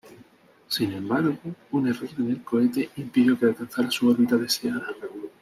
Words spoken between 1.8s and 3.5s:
error en el cohete impidió que